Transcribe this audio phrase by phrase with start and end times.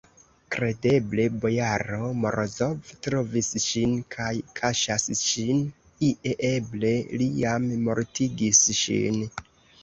[0.53, 4.31] Kredeble, bojaro Morozov trovis ŝin kaj
[4.61, 5.61] kaŝas ŝin
[6.09, 9.23] ie, eble li jam mortigis ŝin!